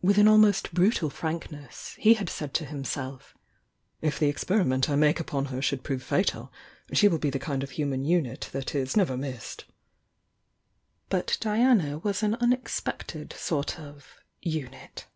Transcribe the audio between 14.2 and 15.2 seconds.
"unit."